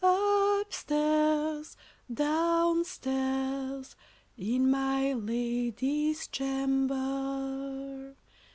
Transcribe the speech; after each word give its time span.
Up 0.03 0.73
stairs, 0.73 1.77
down 2.11 2.83
stairs, 2.85 3.95
In 4.35 4.71
my 4.71 5.13
lady's 5.13 6.27
chamber. 6.27 8.15